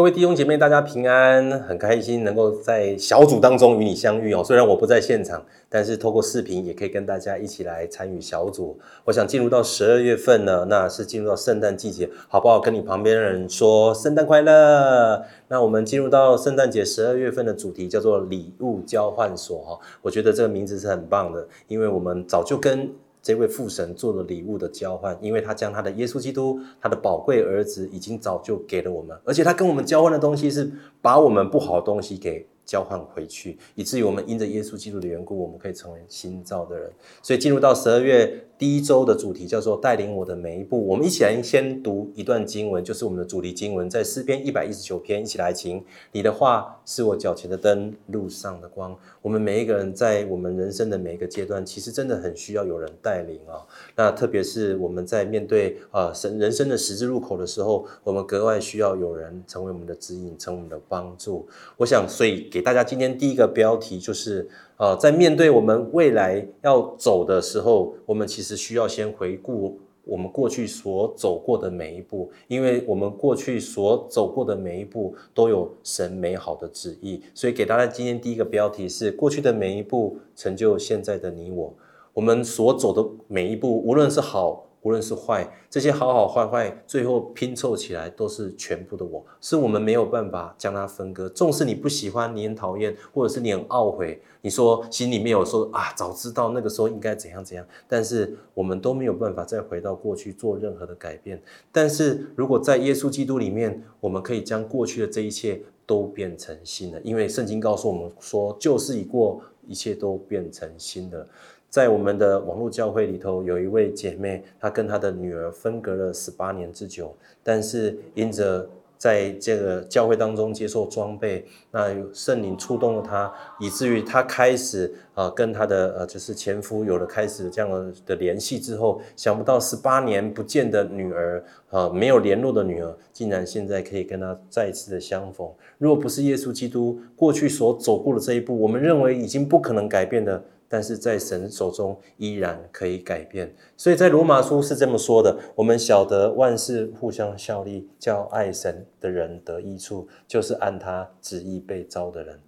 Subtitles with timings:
[0.00, 4.42] 各位弟兄姐妹，大家平安，很开心能够在小组当中与你相遇哦。
[4.42, 8.78] 虽然我不在现场，但是透过视频也可以跟大家一起来参与小组。
[9.04, 12.58] 我想进入到十二月份呢，那是进入到圣诞季节，好不好？
[12.58, 15.22] 跟你旁边的人说圣诞快乐。
[15.48, 22.90] 那我们进入到圣诞节十二月份的主题叫做礼物交换所哈，我觉得这个名字是很棒的，因为我们早就跟。
[23.22, 30.70] 这位父神做了礼物的交换，因为他将他的耶稣基督，他的宝贵儿子，已经早就给了我们，而且他跟我们交换的东西是
[31.02, 32.46] 把我们不好的东西给。
[32.66, 36.88] 交换回去，以至于我们因着耶稣基督的缘故，我们可以成为新造的人。
[37.20, 40.84] 所以进入到十二月第一周的主题叫做“带领我的每一步”。
[40.86, 45.22] 我们一起来先读一段经文，就是我们的主题经文，在诗篇一百一十九篇。
[45.22, 48.94] 一起来，请你的话是我脚前的灯，路上的光。
[49.22, 53.64] 我们每一个人在我们人生的每一个阶段，其实真的很需要有人带领啊。
[53.96, 61.48] 那特别是我们在面对啊神人生的十字路口的时候，我们格外需要有人成为我们的指引，成为我们的帮助。
[61.78, 62.60] 我想，所以给。
[62.60, 64.46] 大家今天第一个标题就是，
[64.80, 81.74] 呃，在面对我们未来要走的时候，我们其实需要先回顾我们过去所走过的每一步，因为我们过去所走过的每一步都有神美好的旨意，所以给大家今天第一个标题是：过去的每一步成就现在的你我。
[82.14, 84.69] 我们所走的每一步，无论是好。
[84.82, 91.28] 无论是坏，这些好好坏坏，最后拼凑起来都是全部的我，是我们没有办法将它分割。
[91.28, 101.42] 纵使你不喜欢，你很讨厌，或者是你很懊悔，你说心里面有说啊，早知道那个时候应该怎样怎样，但是我们都没有办法再回到过去做任何的改变。
[101.70, 111.26] 但是如果在耶稣基督里面，我们可以将过去的这一切都变成新的，因为圣经告诉我们说，旧事已过，一切都变成新的。
[111.70, 118.68] 在我们的网络教会里头，有一位姐妹，她跟她的女儿分隔了十八年之久，但是因着
[118.98, 135.48] 在这个教会当中接受装备，那圣灵触动了她，以至于她开始啊跟她的呃就是前夫有了开始这样的联系之后，想不到十八年不见的女儿啊没有联络的女儿，竟然现在可以跟她再次的相逢。
[135.78, 140.42] 如果不是耶稣基督过去所走过的这一步，我们认为已经不可能改变的。
[140.72, 152.38] 但是在神手中依然可以改变，所以在罗马书是这么说的：我们晓得万事互相效力，叫爱神的人得益处，就是按他旨意被招的人。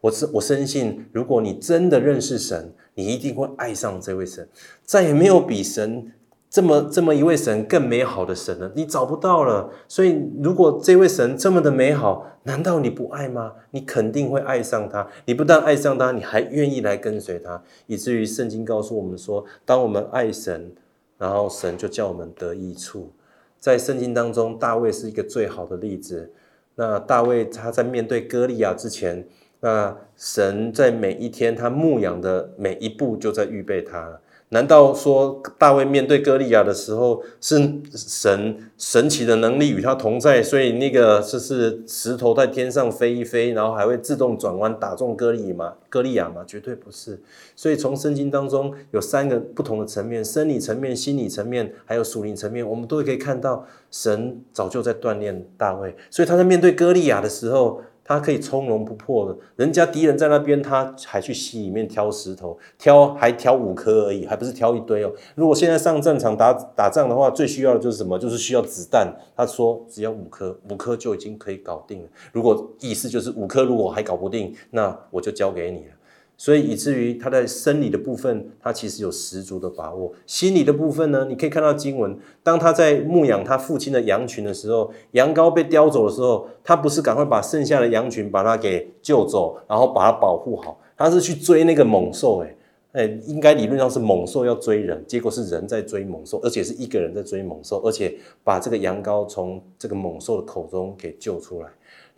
[0.00, 4.48] 我是我深信，如果你真的认识神，你一定会爱上这位神，
[4.82, 6.12] 再也没有比神。
[6.48, 8.70] 这么这么一位神更美好的神呢？
[8.74, 9.70] 你找不到了。
[9.88, 13.52] 所以，如果这位神这么的美好，难道你不爱吗？
[13.72, 15.06] 你肯定会爱上他。
[15.26, 20.72] 你不但爱上他，你还愿意来跟随他，以至于圣经告诉我们说，当我们爱神，
[21.18, 23.10] 然后神就叫我们得益处。
[23.58, 26.32] 在圣经当中，大卫是一个最好的例子。
[26.76, 29.26] 那大卫他在面对歌利亚之前，
[29.60, 34.20] 那神在每一天他牧养的每一步就在预备他。
[34.50, 37.56] 难道说大卫面对歌利亚的时候，是
[37.92, 45.74] 神神奇的能力与他同在，所以那个就是石头在天上飞一飞，然后还会自动转弯打中歌利吗？
[45.88, 46.44] 歌利亚吗？
[46.46, 47.20] 绝对不是。
[47.56, 55.96] 所以从圣经当中有三个不同的层面：生理层面、心理层面，还有属灵层面，我们都可以看到神早就在锻炼大卫。
[56.08, 57.82] 所以他在面对歌利亚的时候。
[58.06, 65.12] 他可以从容不迫的，人家敌人在那边，他还去溪里面挑石头，挑还挑五颗而已，还不是挑一堆哦。
[65.34, 68.18] 如果现在上战场打打仗的话，最需要的就是什么？
[68.18, 69.12] 就是需要子弹。
[69.36, 72.08] 他说只要五颗，五颗就已经可以搞定了。
[72.32, 75.92] 如果意思就是五颗如果还搞不定，那我就交给你了。
[76.38, 80.12] 所以以至于他在生理的部分，他其实有十足的把握。
[80.26, 92.40] 心理的部分呢，你可以看到经文，当他在牧养他父亲的羊群的时候，羊羔被叼走的时候，他不是赶快把剩下的羊群把它给救走，然后把它保护好，他是去追那个猛兽。
[92.40, 92.56] 诶
[92.92, 101.68] 诶应该理论上是猛兽要追人，结果是人在追猛兽，而且是一个人在追猛兽，而且把这个羊羔从这个猛兽的口中给救出来。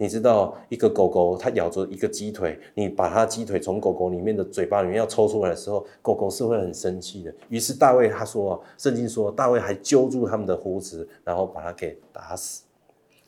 [0.00, 7.34] 你知道一个狗狗它咬着一个鸡腿，你把它鸡腿从狗狗里面的嘴巴里面要抽出来的时候，狗狗是会很生气的。
[7.48, 12.62] 于是大卫他说，圣经说大卫还揪住他们的胡子，然后把它给打死。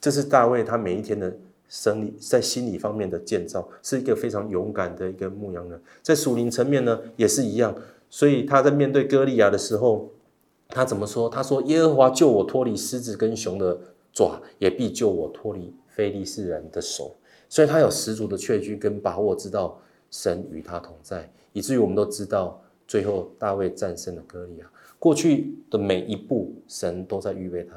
[0.00, 1.36] 这是大卫他每一天的
[1.68, 5.82] 生理在心理方面的建造，是一个非常勇敢的一个牧羊人。
[6.02, 7.74] 在属灵层面呢也是一样，
[8.08, 10.08] 所以他在面对歌利亚的时候，
[10.68, 11.28] 他怎么说？
[11.28, 13.76] 他说耶和华救我脱离狮子跟熊的
[14.12, 15.74] 爪，也必救我脱离。
[15.90, 17.16] 非利士人的手，
[17.48, 19.78] 所以他有十足的确据跟把握，知道
[20.10, 24.70] 神与他同在，以至于我们都知道，最后大卫战胜了歌利亚。
[24.98, 27.74] 过去的每一步，神都在预备他。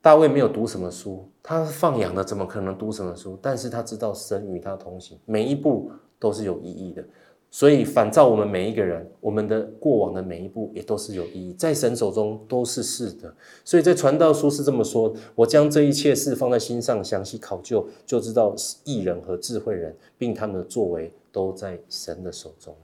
[0.00, 3.38] 大卫没有读什么书，他放养的，怎么可能读什么书？
[3.42, 7.04] 但是他知道神与他同行，每一步都是有意义的。
[7.50, 13.34] 所以反照我们每一个人，我们的过往的每一步也都是有意义，在神手中都是是的。
[13.64, 18.54] 所以在传道书是这么说：我将这一切事放在心上，详细考究，就知道
[18.84, 22.74] 艺人和智慧人，并他们的作为都在神的手中。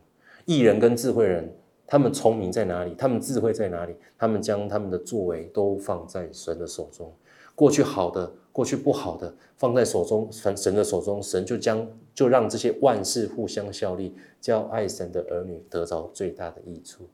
[0.46, 1.52] 艺人跟智慧人，
[1.86, 2.94] 他们聪明在哪里？
[2.96, 3.94] 他们智慧在哪里？
[4.16, 7.12] 他们将他们的作为都放在神的手中。
[7.54, 8.32] 过去好的。
[8.52, 17.08] 过去不好的放在手中，神神的手中，神就将就让这些万事互相效力，叫爱神的儿女得着最大的益处。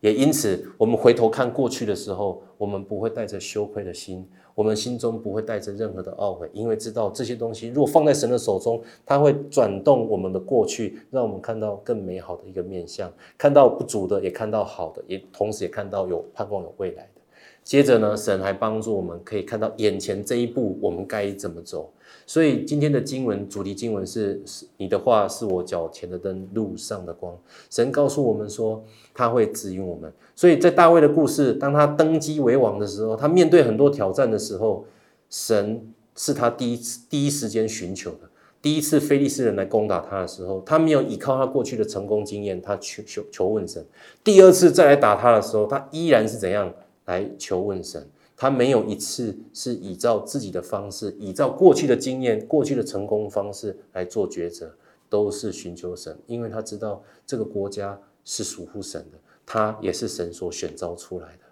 [0.00, 17.21] 也因此，我们回头看过去的时候，我们不会带着羞愧的心，我们心中不会带着任何的懊悔，因为知道这些东西如果放在神的手中，他会转动我们的过去，让我们看到更美好的一个面相，看到不足的，也看到好的，也同时也看到有盼望、有未来的。
[17.64, 21.92] 接着呢，神还帮助我们可以看到眼前这一步我们该怎么走。
[22.26, 27.36] 所以今天的经文主题经文是：是你的话是我脚前的灯，路上的光。
[27.70, 30.12] 神告诉我们说，他会指引我们。
[30.34, 34.84] 所以在大卫的故事，当他登基为王的时候，他面对很多挑战的时候，
[35.30, 38.18] 神是他第一次第一时间寻求的。
[38.60, 43.84] 第一次非利士人来攻打他的时候，他没有依靠他过去的成功经验，他求求求问神。
[44.22, 46.72] 第二次再来打他的时候，他依然是怎样？
[47.06, 48.06] 来求问神，
[48.36, 54.72] 他没有一次是依照自己的方式，依照过去的经验、过去的成功方式来做抉择，
[55.08, 61.42] 都是寻求神，因为他知道这个国家是属乎神的，他也是神所选召出来的。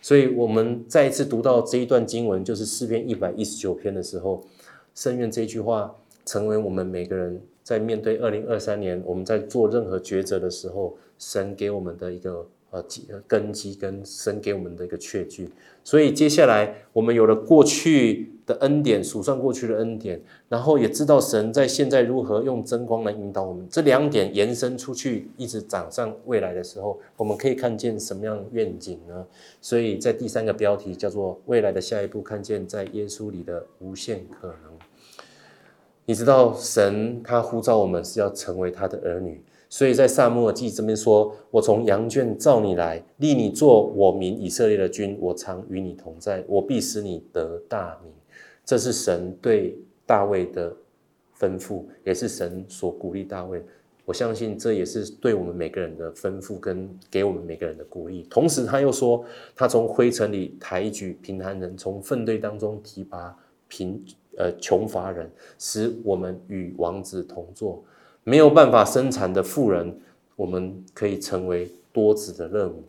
[0.00, 4.44] 所以，我们再一次读到这一段经文，就是诗篇一百一十九篇的时候，
[4.94, 5.94] 圣愿这句话
[6.24, 12.46] 成为我们每个人在面对二零二三年，我们在做任何抉择的时候，神给我们的一个。
[12.72, 15.50] 呃，基根基跟神给我们的一个确据，
[15.84, 23.68] 所以接下来我们有了过去的恩典，数算过去的恩典，然后也知道神在现在如何用真光来引导我们。
[23.68, 29.26] 这两点延伸出去，一直长上未来的时候，我们可以看见什么样愿景呢？
[29.60, 34.72] 所以在第三个标题叫做“未来的下一步，看见在耶稣里的无限可能”。
[36.06, 39.42] 你知道神他呼召我们是要成为他的儿女。
[39.72, 48.12] 所以在萨母尔记这边说：“我从羊圈召你来，立你做我民以色列的君，我常与你同在，我必使你得大名。”
[48.66, 49.74] 这是神对
[50.04, 50.76] 大卫的
[51.40, 53.64] 吩咐，也是神所鼓励大卫。
[54.04, 58.26] 我相信这也是对我们每个人的吩咐，跟给我们每个人的鼓励。
[58.28, 59.24] 同时，他又说
[59.56, 63.34] ：“他从灰尘里抬举贫寒人，从粪堆当中提拔
[63.68, 64.04] 贫
[64.36, 67.82] 呃穷乏人，使我们与王子同坐。”
[68.24, 69.98] 没有办法生产的富人，
[70.36, 72.84] 我们可以成为多子的任务。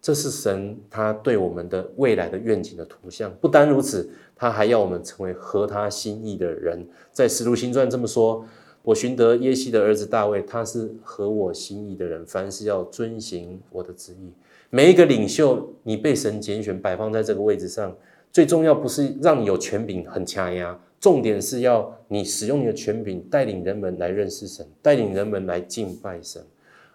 [0.00, 3.30] 这是神他对我们的未来的愿景的图像。
[3.40, 6.86] 不单如此，他还要我们成为合他心意的人。
[7.12, 8.44] 在使徒行传这么说
[8.82, 14.32] ：“我寻得耶西的儿子大卫，他是合我心意的人，凡事要遵行我的旨意。”
[14.70, 17.96] 每一个领袖，你被神拣选摆放在这个位置上，
[18.30, 20.78] 最重要不是让你有权柄很掐压。
[21.00, 26.44] 重点是要你使用你的权柄，带领人们来认识神，带领人们来敬拜神，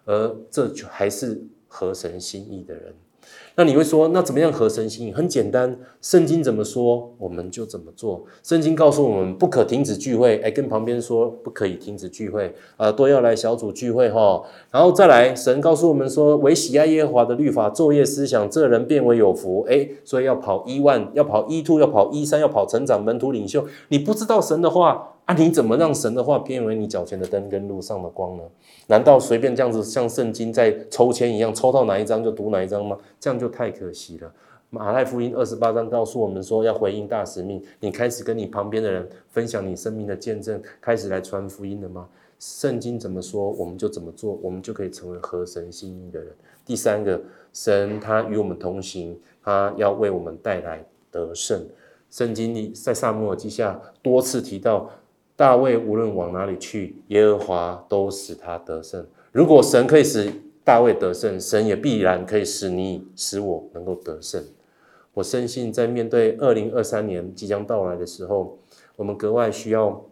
[0.04, 2.94] 而这就还是合神心意的人。
[3.56, 5.12] 那你会说，那怎么样合神心意？
[5.12, 8.24] 很简单，圣经怎么说，我们就怎么做。
[8.42, 14.42] 圣经告诉我们不可停止聚会，哎，跟旁边说不可以停止聚会，啊，都要来小组聚会哈。
[14.72, 19.64] 然后再来，神告诉我们说，唯喜爱耶和华的律法，昼夜思想，这人变为有福。
[19.68, 23.64] 哎，所以要跑一万，要跑一 two，要跑一三，要跑成长门徒领袖。
[23.88, 25.12] 你不知道神的话。
[25.26, 28.42] 啊，你怎么让神的话变为你脚前的灯跟路上的光呢？
[28.88, 32.98] 难道随便这样子像圣经在抽签一样，抽到哪一张就读哪一张吗？
[33.18, 34.30] 这样就太可惜了。
[34.68, 42.06] 马太福音二十八章告诉我们说，要回应大使命，你开始跟你旁边的人分享你生命的见证，开始来传福音了吗？
[42.38, 46.28] 圣经怎么说，我们就怎么做，我们就可以成为合神心意的人。
[46.66, 47.18] 第三个，
[47.54, 51.64] 神他与我们同行，他要为我们带来得胜。
[52.10, 54.90] 圣经里在萨母耳记下多次提到。
[55.36, 59.04] 大卫无论往哪里去，耶和华都使他得胜。
[59.32, 60.30] 如果神可以使
[60.62, 64.44] 大卫得胜，神也必然可以使你、使我能够得胜。
[65.12, 68.58] 我深信，在面对二零二三年即将到来的时候，
[68.96, 70.04] 我们格外需要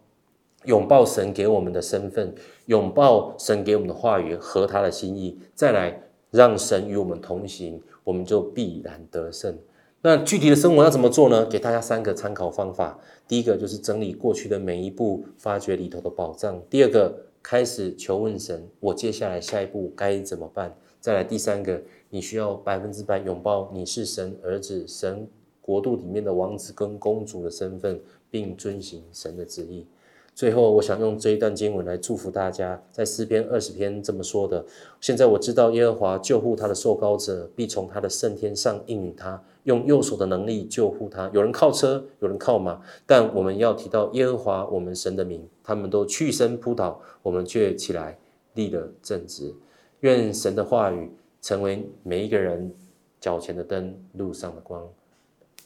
[0.65, 2.33] 拥抱神给我们的身份，
[2.65, 9.57] 拥抱神给我们的话语和他的心意，再来让神与我们同行，我们就必然得胜。
[10.05, 11.45] 那具体的生活要怎么做呢？
[11.45, 12.99] 给大家三个参考方法。
[13.25, 16.61] 第一个就是整理过去的每一步，发掘里头的宝藏。
[16.69, 20.75] 第二个，开始求问神，我接下来下一步该怎么办？
[20.99, 25.25] 再来第三个，你需要百分之百拥抱你是神儿子，神
[25.61, 29.87] 国度里面的王子跟公主的身份，并遵行神的旨意。
[30.35, 34.65] 最后，我想用这一段经文来祝福大家，在诗篇二十篇这么说的：
[34.99, 41.29] 现在我知道耶和华救护他的受膏者，必从他的圣天上应允他，用右手的能力救护他。
[41.33, 48.17] 有人靠车，有人靠马，但我们要提到耶和华我们神的名，他们都去身扑倒，我们却起来
[48.55, 49.53] 立了正直。
[49.99, 51.11] 愿神的话语
[51.43, 52.73] 成为每一个人
[53.21, 54.83] 脚前的灯，路上的光。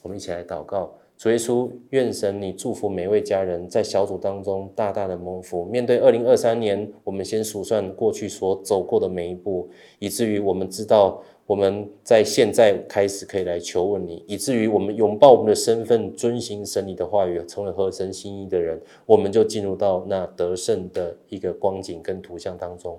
[0.02, 0.92] 我们一起来祷告。
[1.18, 5.64] 主耶稣，愿神你祝福每位家人在小组当中大大的蒙福。
[5.64, 22.96] 面对二零二三年，我们先数算过去所走过的每一步，以至于我们知道我们在现在开始可以来求问你，以至于我们拥抱我们的身份，遵行神你的话语，成为合神心意的人，我们就进入到那得胜的一个光景跟图像当中。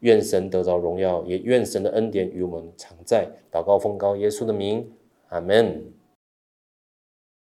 [0.00, 3.28] 愿神得着荣耀，也愿神的恩典与我们常在。
[3.52, 4.88] 祷告奉告耶稣的名，
[5.28, 5.84] 阿门。